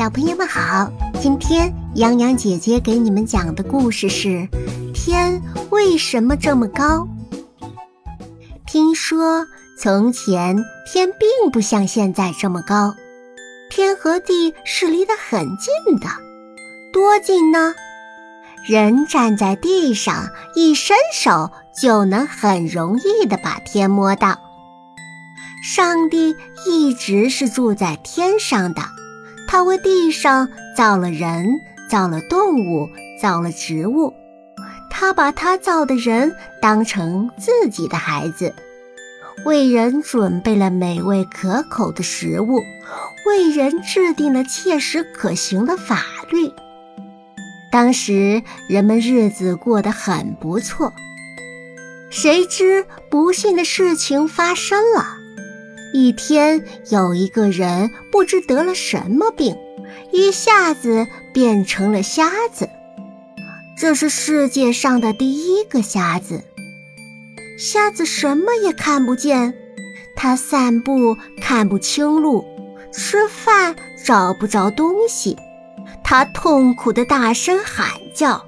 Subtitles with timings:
[0.00, 4.28] 小朋友们好，今天洋洋姐姐给你们讲的故事是
[4.94, 7.06] 《天为什么这么高》。
[8.66, 9.44] 听说
[9.78, 10.56] 从前
[10.90, 12.94] 天并不像现在这么高，
[13.68, 16.08] 天和地是离得很近的，
[16.94, 17.74] 多近呢？
[18.66, 24.38] 人站在地上，一伸手就能很容易地把天摸到。
[25.62, 26.34] 上帝
[26.66, 28.80] 一直是住在天上的。
[29.50, 31.60] 他为地上造了人，
[31.90, 32.88] 造了动物，
[33.20, 34.14] 造了植物。
[34.88, 38.54] 他把他造的人当成自己的孩子，
[39.44, 42.60] 为人准备了美味可口的食物，
[43.26, 46.52] 为人制定了切实可行的法律。
[47.72, 50.92] 当时人们日子过得很不错。
[52.08, 55.19] 谁知不幸的事情发生了。
[55.92, 59.56] 一天，有一个人不知得了什么病，
[60.12, 62.68] 一下子变成了瞎子。
[63.76, 66.42] 这是世界上的第一个瞎子。
[67.58, 69.54] 瞎子什么也看不见，
[70.16, 72.44] 他散步看不清路，
[72.92, 75.36] 吃饭找不着东西。
[76.04, 78.44] 他痛苦的大声喊叫：“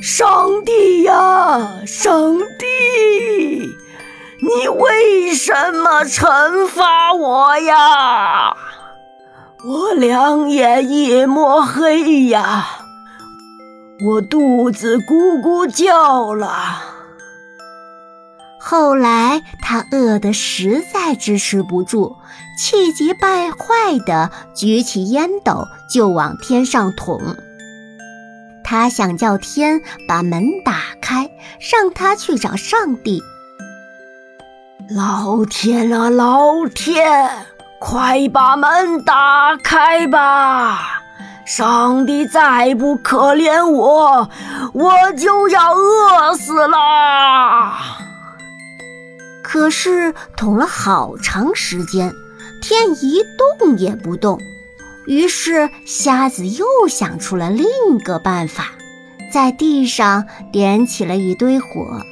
[0.00, 2.66] 上帝呀，上帝！”
[4.44, 8.56] 你为什么惩罚我呀？
[9.64, 12.66] 我两眼一抹黑呀，
[14.04, 16.82] 我肚子咕咕叫了。
[18.60, 22.16] 后来他饿得实在支持不住，
[22.58, 27.36] 气急败坏地举起烟斗就往天上捅。
[28.64, 31.30] 他想叫天把门打开，
[31.70, 33.22] 让他去找上帝。
[34.94, 37.30] 老天啊，老天，
[37.78, 41.02] 快把门打开吧！
[41.46, 44.28] 上帝再不可怜我，
[44.74, 47.72] 我就要饿死了。
[49.42, 52.12] 可是捅了好长时间，
[52.60, 53.22] 天一
[53.58, 54.38] 动也不动。
[55.06, 58.72] 于是瞎子又想出了另一个办法，
[59.32, 62.02] 在地上点起了一堆火。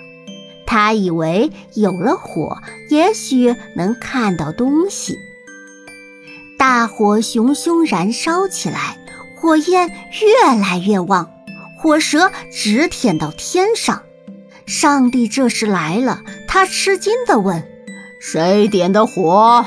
[0.73, 2.59] 他以为有了火，
[2.91, 5.19] 也许能看到东西。
[6.57, 8.97] 大火熊熊燃烧起来，
[9.35, 11.29] 火焰越来越旺，
[11.77, 14.05] 火舌直舔到天上。
[14.65, 17.67] 上帝这时来了，他吃惊地问
[18.23, 19.67] ：“谁点的火？”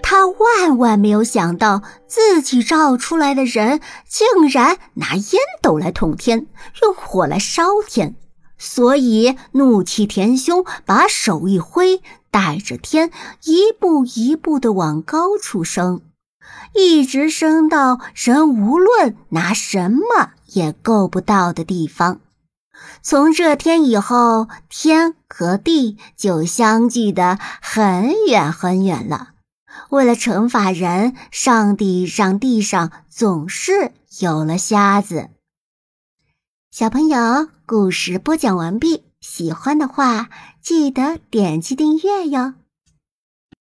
[0.00, 6.46] 他万万没有想到，自己照出来的人竟然拿烟斗来捅天，
[6.82, 8.14] 用火来烧天。
[8.58, 13.10] 所以怒气填胸，把手一挥，带着天
[13.44, 16.02] 一步一步地往高处升，
[16.74, 22.20] 一直升到人无论拿什么也够不到的地方。
[23.02, 29.30] 从这天以后，天和地就相距得很远很远了。
[29.90, 35.28] 为了惩罚人，上帝让地上总是有了瞎子。
[36.70, 39.06] 小朋友，故事播讲完毕。
[39.20, 40.28] 喜欢的话，
[40.62, 42.54] 记得点击订阅哟。